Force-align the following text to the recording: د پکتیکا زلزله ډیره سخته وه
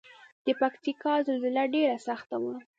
د 0.45 0.47
پکتیکا 0.59 1.13
زلزله 1.27 1.63
ډیره 1.73 1.97
سخته 2.07 2.35
وه 2.41 2.55